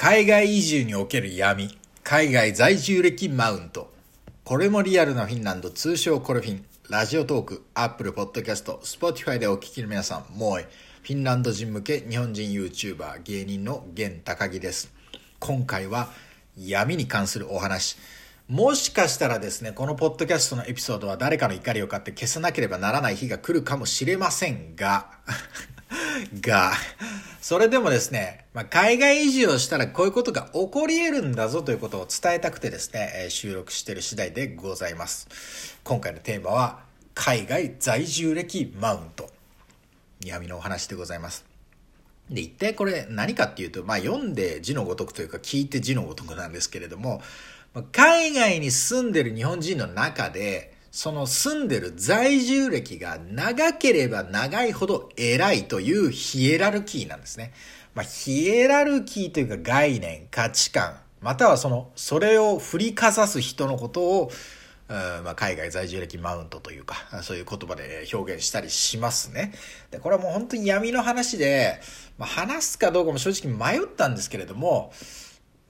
[0.00, 3.92] 海外移住における闇、海外在住歴マウント。
[4.44, 6.64] これもリアルなフィンランド、通称コルフィン。
[6.88, 14.94] ラジオトーク、 Apple Podcast、 Spotify でお聞きの皆さん、もうフィンランド人向け日本人 YouTuber、芸人の源高木です。
[15.40, 16.10] 今回は
[16.56, 17.96] 闇に関するお話。
[18.46, 25.10] もしかしたらですね、このポッドキャストのエピソードは誰かの怒りを買って消さなければならない日が来るかもしれませんが、
[26.40, 26.72] が、
[27.40, 35.78] それでもですね、まあ、海外移住をしたらこういうことが起こり得るんだぞということを伝えたくてですね、え収録してる次第でございます。
[35.84, 36.80] 今回のテーマは、
[37.14, 39.30] 海外在住歴マウント。
[40.24, 41.44] 闇のお話でございます。
[42.28, 47.22] で、一体これ何かっていうと、まあ読んで字のごとくというか聞いて字のごとくなんですけれども、
[47.92, 57.52] 海外に住んでる日本人の中で、その住んでる在住歴が長ければ長いほど偉いというヒエラルキーなんですね。
[57.94, 64.30] まあ、ヒエラルキーというか概念、価値観、またはその、それを振りかざす人のことを、
[64.88, 69.52] まあ、海外在住歴マウントというか、そういう言葉で表現したりしますね。
[69.90, 71.80] で、これはもう本当に闇の話で、
[72.16, 74.92] まあ、話すかどうかも正直迷ったんですけれども、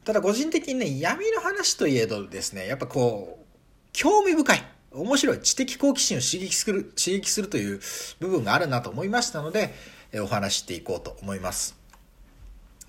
[0.04, 3.46] ただ個人的にね、闇の話といえどですね、やっぱこう、
[3.92, 4.77] 興味深い。
[4.92, 7.80] 面白い知的好奇心を刺激する、刺激するという
[8.20, 9.74] 部分があるなと思いましたので、
[10.14, 11.76] お話ししていこうと思います。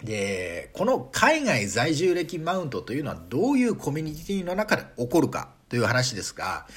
[0.03, 6.67] で、この海外在住歴マウントというのはどういうコミュニティの中で起こるかという話ですが、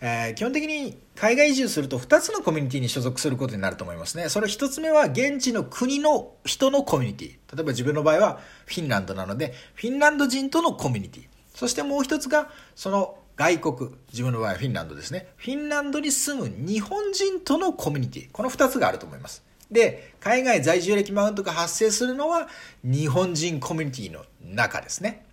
[0.00, 4.28] えー、基本的に海外移住すると2つのコミュニティに所属することになると思いますね。
[4.28, 7.28] それ1つ目は現地の国の人のコミュニティ。
[7.28, 11.24] 例えば自分の場合はフィンランドなので、フィンランド人とのコミュニティ。
[11.52, 15.28] そしてもう1つが、その外国、自分の場合はフィンランドですね。
[15.36, 18.30] フィンランドに住む日本人とのコミュニティ。
[18.32, 19.44] この2つがあると思います。
[19.70, 22.48] で、海外在住歴マウントが発生するのは
[22.82, 25.24] 日本人コミュニティの中ですね。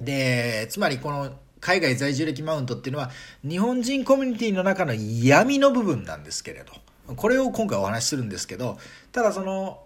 [0.00, 3.10] で、つまりこの海外在住歴マウントっていうのは
[3.42, 8.78] 日本人コミュニティの中の闇の部分なんですけれど、これを今回お話しするんですけど、
[9.10, 9.80] ただその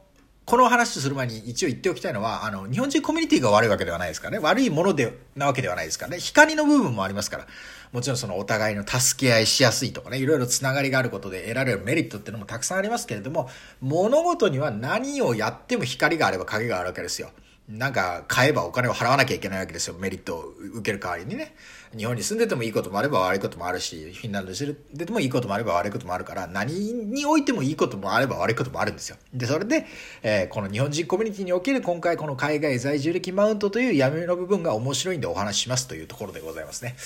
[0.50, 4.40] この話をする前に一応言っておきたいのは、あの、日本人コミュニティが悪いわけではないですからね。
[4.40, 6.18] 悪いもので、なわけではないですからね。
[6.18, 7.46] 光の部分もありますから。
[7.92, 13.48] もちろんそのお互いの助け合いしやすいとかね、いろいろつながりがあることで得られるメリットっていうのもたくさんありますけれども、
[13.80, 17.30] 物事には何をやっても光があれば影があるわけですよ。
[17.70, 19.94] なんか買えばお金を払わなきゃいけないわけですよ。
[19.94, 21.54] メリットを受ける代わりにね。
[21.96, 29.16] 日本に住んでてもいいこともあれば悪いこともあるし、フィンランドに住んでてもいいこともあれば悪いこともあるから、何においてもいいこともあれば悪いこともあるんですよ。
[29.32, 29.86] で、それで、
[30.22, 36.96] えー、この日本人コミュニティにおける今回この海外在住歴マウントという闇の部分が面白いんでお話ししますというところでございますね。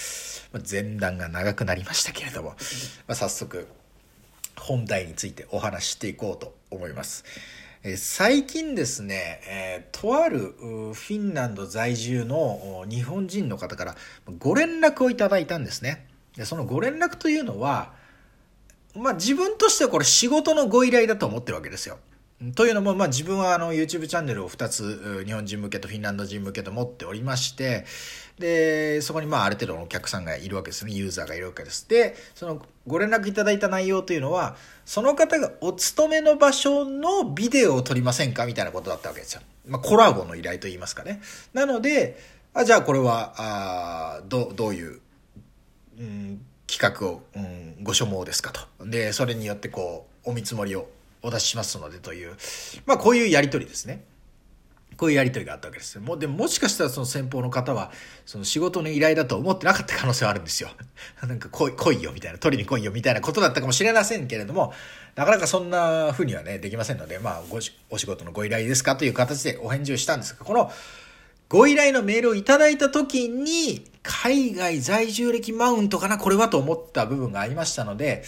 [0.53, 2.51] まあ、前段が長くなりましたけれども、
[3.07, 3.67] まあ、早速、
[4.57, 7.25] 本題についてお話ししていこうと思います。
[7.87, 13.95] え最近ですね、え、とあるフィンランド在住の日本人の方から
[14.39, 16.06] ご連絡をいただいたんですね。
[16.34, 17.93] でそのご連絡というのは、
[18.97, 21.99] まあ自分としてはこれ仕事のご依頼だと思ってるわけですよ。
[22.55, 27.84] というのも、まあ、自分はあの YouTube チャンネルを2つ日本人向けとフィンランド人向けと持っておりまして
[28.39, 30.93] でそこにまあある程度のお客さんがいるわけですね。
[30.93, 31.89] ユーザーがいるわけです。
[31.89, 41.22] でそのご連絡いただいた内容というのはその方がお勤めの場所のビデオを撮りませんかみたいなことだったわけですよ、まあ、コラボの依頼といいますかね。
[41.53, 42.19] なので
[42.53, 45.01] あじゃあこれはあどどういう、
[45.99, 48.84] うん、企画を、うん、ご所望ですかと。
[48.84, 50.89] でそれによってこうお見積もりを
[51.25, 52.37] お出ししますのでという、
[52.87, 54.05] まあこういうやりとりですね。
[54.97, 55.99] こういうやりとりがあったわけです。
[55.99, 57.91] もう、でももしかしたらその先方の方は、
[58.27, 60.71] その仕事の依頼だと思ってなかった可能性はあるんですよ。
[61.27, 64.73] なんか来い、来いよみたいな、取りに来いよみたいなことだったかもしれませんけれども、
[65.17, 67.59] なかなかそんな風にはね、できませんので、まあご、
[67.91, 70.71] お仕事のご依頼ですかという形でお返事をしたんですが、この、
[71.54, 78.25] ご依頼のメールをいただいた時に、海外在住歴マウントかなこれはと思った部分がありましたので、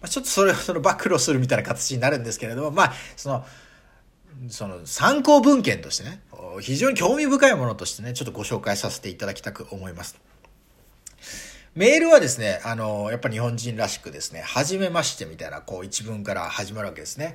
[0.00, 3.46] まあ、ちょっとそれを その暴露するみたいな形になるんですけれども、まあ、その、
[4.50, 6.22] その参考文献としてね、
[6.60, 10.16] 非常に興味深いものとしてね、ちょっとご紹介させていただきたく思います。
[11.74, 17.34] メールはですね、あの、やっぱ日本人らしくですね、はじめましてみたいな、こう一文から始まるわけですね。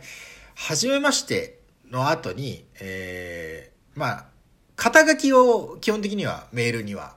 [0.55, 1.59] はじめまして
[1.91, 4.34] の後に、えー、まあ、
[4.75, 7.16] 肩書きを基本的にはメールには、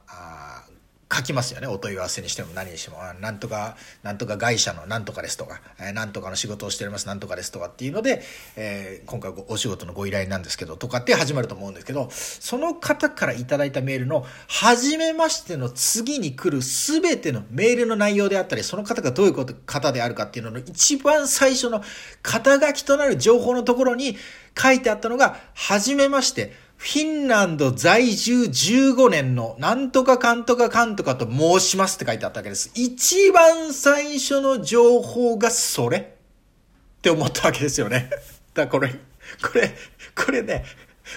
[1.11, 1.67] 書きますよね。
[1.67, 2.99] お問い合わせにしても何にしても。
[3.21, 8.23] なんとか、なんとか会社のなんとかですとか、えなんとかの仕事をしておりますなんとかですとかっていうので、
[8.57, 21.83] えー、今回お仕事のご依頼なんですけど、とかって始まると思うんですけど、その方からいただいたメールの、はじめましての次に来るすべてのメールの内容であったり、その方がどういうこと方であるかっていうのの一番最初の
[22.23, 24.19] 肩書きとなる情報のところに
[24.61, 32.71] 書いてあったのが、はじめまして、フィンランド在住15年のなんとかかんとかかんとかと申しますって書いてあったわけです。
[32.77, 38.09] 一番最初の情報がそれって思ったわけですよね。
[38.55, 38.95] だからこれ、
[39.43, 39.75] これ、
[40.15, 40.65] これね、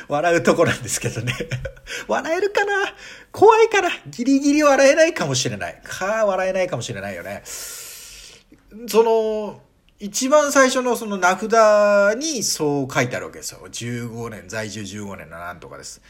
[0.08, 1.36] 笑うとこなんですけどね。
[2.08, 2.96] 笑えるかな？
[3.32, 3.90] 怖いかな？
[4.08, 5.80] ギリギリ笑えないかもしれない。
[5.84, 7.44] か、笑えないかもしれないよね。
[7.46, 9.62] その、
[10.02, 13.60] 一番最初のその名札にそう書いてあるわけですよ。
[13.70, 16.02] 15年、在住15年のなんとかです。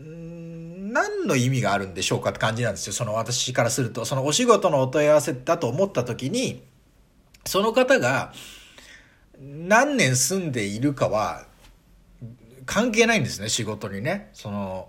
[0.00, 2.94] ん何の意味があるんでしょうかって感じなんですよ。
[2.94, 4.06] その私からすると。
[4.06, 6.62] そのお仕事のお問い合わせだと思った時に、
[7.44, 8.32] その方が
[9.38, 11.44] 何年住んでいるかは
[12.64, 14.30] 関係ないんですね、仕事にね。
[14.32, 14.88] その、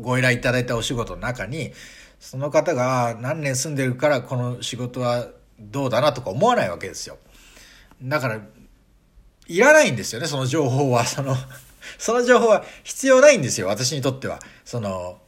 [0.00, 1.72] ご依頼いただいたお仕事の中に、
[2.20, 5.26] その方が何年住んでるからこの仕事は
[5.58, 7.18] どうだなとか思わないわけですよ。
[8.02, 8.40] だから、
[9.48, 11.04] いらないんですよね、その情報は。
[11.06, 11.36] その、
[11.98, 14.40] その情報は必要ないんですよ、私にとっては。
[14.64, 15.18] その、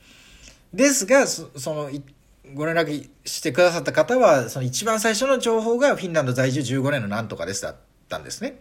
[0.73, 1.91] ですが、その、
[2.55, 7.77] ご連絡してくださった方は、その一番最初の情報がフィンランド在住15年のなんとかですだっ
[8.09, 8.59] たんですね。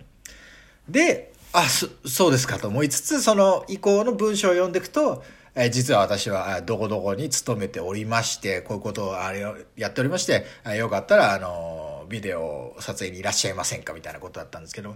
[0.88, 5.24] で、あ、そ、そうですかと思いつつ、その以降の文章を読んでいくと、
[5.56, 10.46] え、実は私はどこどこに勤めておりまして、こういうことをあれをやっておりまして、
[10.78, 14.96] よかったら、あの、ビデオ撮影にいらっしゃいませんかみたいなことだったんですけど、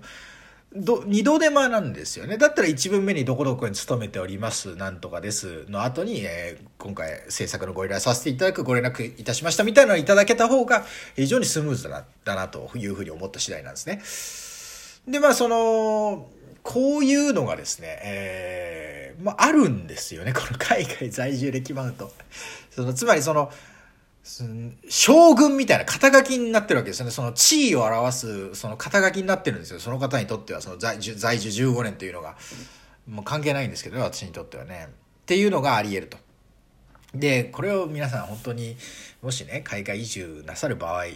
[0.75, 2.38] ど、二度手間なんですよね。
[2.38, 10.83] だったら一文目にどこどこに勤めております、なんとかですの後に、えー、今回制作のご依頼させていただくご連絡いたしましたみたいなのをいただけた方が
[11.15, 15.11] 非常にスムーズだな、だなというふうに思った次第なんですね。
[15.11, 16.27] で、まあその、
[16.63, 20.31] こういうのがですね、えー、まあ、あるんですよね。
[20.33, 22.12] この海外在住歴マウント。
[22.71, 23.51] その、つまりその、
[24.88, 27.12] 将軍みたいな肩書きになってるわけですよね。
[27.12, 29.81] その地位を表す、その肩書きになってるんですよ。
[29.81, 32.38] その方にとっては、その在住在住15年というのが、
[33.06, 34.88] もう関係ないんですけど、私にとってはね。
[34.88, 36.18] っていうのがあり得ると。
[37.13, 38.77] で、これを皆さん本当に、
[39.21, 41.07] もしね、海外移住なさる場合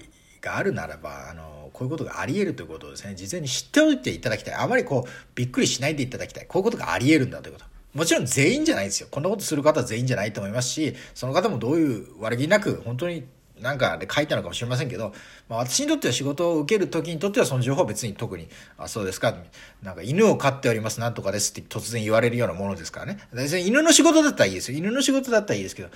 [0.47, 4.53] があるならば、あの、こういうことがあり得るということをですね、事前に知っておいていただきたい。
[4.55, 6.45] あまりこう、びっくりしないでいただきたい。
[6.47, 7.65] こういうことがあり得るんだということ。
[7.93, 9.07] もちろん全員じゃないですよ。
[9.11, 13.25] こんなことする方は全員じゃないと思いますし、その方もどういう悪気なく、本当に
[13.61, 15.13] なんかで書いたのかもしれませんけど、
[15.49, 19.35] まあ、私にとっては仕事を受ける時にとってはその情報は別に特に、あ、そうですか、
[19.81, 23.19] なんか犬を飼っております、なんとかですって突然言われるようなものですからね。
[23.65, 24.77] 犬の仕事だったらいいですよ。
[24.77, 25.89] 犬の仕事だったらいいですけど、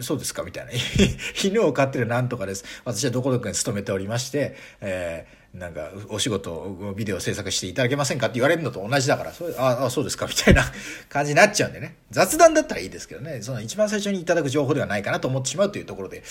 [0.00, 0.42] そうですか？
[0.42, 0.72] みたいな。
[1.44, 2.64] 犬を飼ってるなんとかです。
[2.84, 10.64] 私はどこどこに勤めておりまして、えーなんか、お仕事、ビデオ制作していただけませんかって言われるのと同じだから、それああ、そうですか、みたいな
[11.10, 11.96] 感じになっちゃうんでね。
[12.10, 16.22] 雑談だったらいいですけどね、その一番最初にいただく情報ではないかなと思ってしまうというところで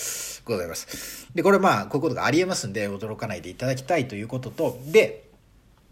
[0.44, 1.28] ございます。
[1.36, 5.31] で、これまあ、こういうことがありえますんで、驚かないでいただきたいということと、で、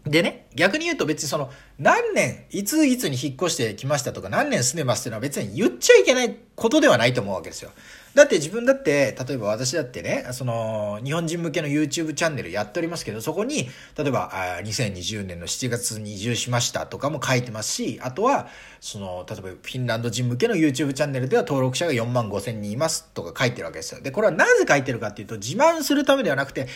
[0.06, 7.70] でね、逆に言うと別にその、何年、いついつに引っ越してきましたとか、何年住んでますっていうのは別に言っちゃいけないことではないと思うわけですよ。
[8.14, 14.30] だって自分だって、例えば私だってね、その、日本人向けの YouTube チャンネルやっておりますけど、そこに、例えば、
[14.64, 18.48] 2020年の7月に移住しましたとかも書いてますし、あとは、
[18.80, 24.00] その、例えばフィンランド人向けの YouTube チャンネルでは登録者が4万5千人いますとか書いてるわけですよ。
[24.00, 26.66] で、これはなぜ書いてるかっていうと、自慢するためではなくて、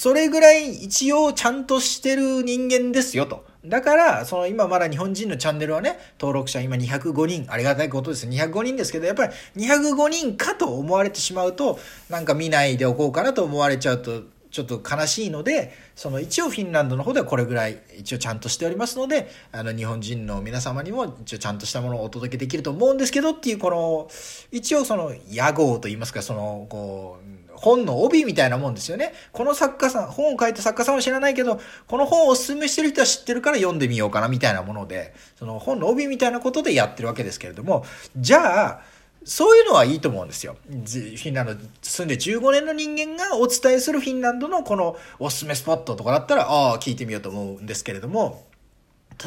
[0.00, 3.44] それぐらい一応ちゃんとしてる人間ですよと。
[3.66, 8.26] だから、その今まだ日本人のチャンネルはね、登録者今205人、ありがたいことです。
[8.26, 11.78] 205人ですけど、やっぱり205人かと思われてしまうと、
[12.08, 24.08] なんか見ないでおこうかなと思われちゃうと、ちょっと悲しいので、その一応フィンランドの方ではこれぐらい一応ちゃんとしておりますので、あの日本人の皆様にも一応ちゃんとしたものをお届けできると思うんですけどっていうこの、
[24.50, 29.12] 一応その屋号といいますか、その、こう、本の帯みたいなもんですよね。
[29.32, 37.84] この作家さん、本を書いた作家さんは知らないけど、この本をお勧めしてる人は知ってるから読んでみようかなみたいなもので、その本の帯みたいなことでやってるわけですけれども、
[38.16, 38.80] じゃあ、
[39.24, 40.56] そういうのはいいと思うんですよ。
[40.64, 48.46] フィンランド住んで15年の人間がお伝えするフィンランドのこのおすすめスポットとかだったら、ああ、聞いてみようと思うんですけれども、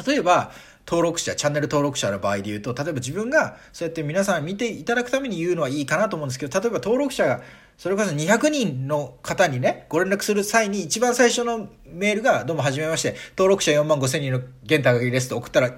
[0.06, 0.50] 例えば、
[0.86, 7.42] 登録者、チャンネル登録者の場合で言うと、例えば自分がそうやって皆さん見ていただくために言うのはいいかなと思うんですけど、例えば登録者が
[7.76, 15.72] それこそ200人の方にね、ご連絡する際に一番最初のメールが、どうも初めまして、登録者4万5千人の現高木ですと送ったら、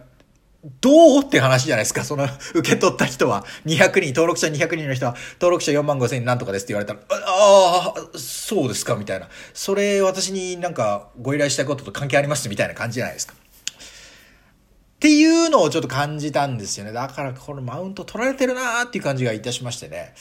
[0.80, 2.04] どうって話じゃないですか。
[2.04, 9.28] その、受け取った人は、200人、登録者200人の人は、登録者4万5千人なんとかですって言われたら、ああ、そうですか、みたいな。
[9.54, 13.34] それ、私になんかご依頼したいことと関係ありますみたいな感じじゃないですか。
[13.34, 16.92] っていうのをちょっと感じたんですよね。
[16.92, 20.14] だから、このマウント取られてるなーっていう感じがいたしましてね。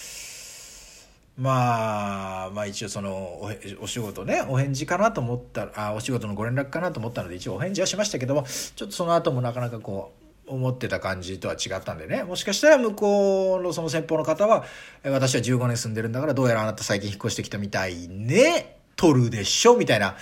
[1.37, 3.49] まあ、まあ一応その
[3.81, 10.13] お仕事ね、お返事かなと思ったら、あ、お仕事のご連絡かなと思ったので一応お返事はしましたけども、ちょっとその後もなかなかこ
[10.47, 12.23] う思ってた感じとは違ったんでね。
[12.23, 14.63] もしかしたら向こうのその先方の方は、
[15.03, 20.15] 私は15年住んでるんだからどうやらあなた最近引っ越してきたみたいね、取るでしょみたいな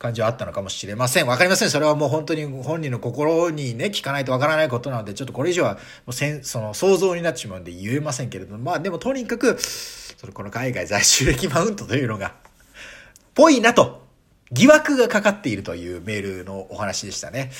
[0.00, 1.26] 感じはあったのかもしれません。
[1.26, 1.70] わかりません。
[1.70, 12.34] それはもう本当に本人の心にね、聞かないとわからないことなので、ちょっとこれ以上はもうせんその想像になってしまうんで言えませんけれども、まあでもとにかく、そのこの海外在住歴マウントというのが、
[13.34, 14.02] ぽいなと、
[14.50, 17.50] 疑惑がかかっているというメールのお話でしたね。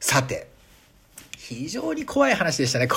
[0.00, 0.48] さて、
[1.38, 2.88] 非常に怖い話でしたね。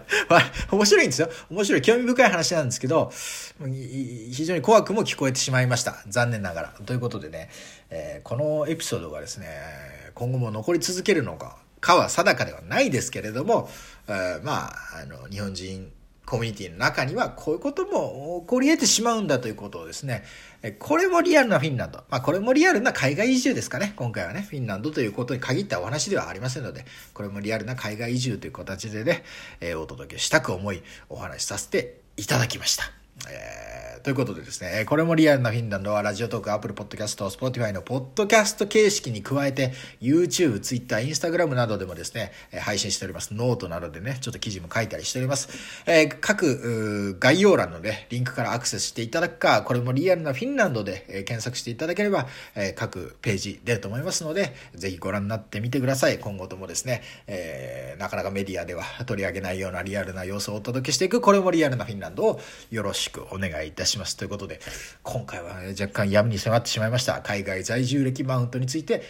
[0.70, 1.30] 面白いんですよ。
[1.50, 3.12] 面白い、興味深い話なんですけど、
[3.60, 6.02] 非常に怖くも聞こえてしまいました。
[6.08, 6.74] 残念ながら。
[6.86, 7.50] ということでね、
[7.90, 9.48] えー、このエピソードがですね、
[10.14, 13.68] 今後も残り続けるのか、かは定かではないですけれども、
[14.08, 15.92] えー、まあ、あの、日本人
[16.32, 20.24] コミュニティの中にはこういうことも起こり得てしまうんだということをですね、
[20.78, 21.98] これもリアルなフィンランド。
[22.08, 23.92] まあこれもリアルな海外移住ですかね。
[23.96, 29.24] 今回はね、フィンランドということに限ったお話ではありませんので、これもリアルな海外移住という形でね、
[29.60, 33.01] え、お届けしたく思いお話しさせていただきました。
[33.28, 43.32] えーということでですね、これもリアルなフィンランドはラジオトーク、 Apple Podcast、 Spotify のポッドキャスト形式に加えて、YouTube、Twitter、Instagram などでもですね、配信しております。
[43.32, 45.50] ノートなどでね、ちょっと記事も書いたりしております。
[45.86, 52.26] えー、各概要欄のね、リンクからアクセスしていただくか、これもリアルなフィンランドで、え検索していただければ、
[52.56, 56.18] え各ページ出ると思いますので、ぜひご覧になってみてください。
[56.18, 62.40] 今後ともですね、えー、なかなかメディアでは取り上げないようなリアルな様子をお届けしていく、これもリアルなフィンランドを
[62.72, 64.16] よろしくしくお願いいたします。
[64.16, 64.60] ということで、
[65.02, 67.20] 今回は、若干闇に迫ってしまいました。
[67.20, 69.02] 海外在住歴マウントについて、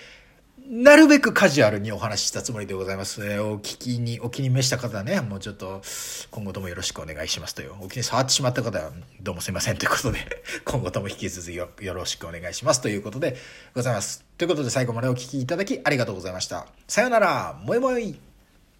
[0.69, 3.25] なるべくカジュアルにお話ししたつもりでございます。
[3.27, 5.83] えー、お聞きに、お気に召した方はね、もうちょっと、
[6.31, 10.19] 今後ともよろしくお願いしますという、お気に触ってしまった方は、どうもすいませんということで、
[10.65, 13.37] 今後とも引き続きよよろしくお願いしますということで
[13.75, 14.25] ございます。
[14.39, 16.67] ということで最後までお聞きいただきありがとうございました。
[16.87, 18.32] さよなら、もいもい。